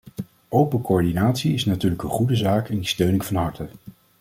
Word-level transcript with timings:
Open 0.49 0.81
coördinatie 0.81 1.53
is 1.53 1.65
natuurlijk 1.65 2.03
een 2.03 2.09
goede 2.09 2.35
zaak 2.35 2.69
en 2.69 2.75
die 2.75 2.87
steun 2.87 3.13
ik 3.15 3.23
van 3.23 3.35
harte. 3.35 3.69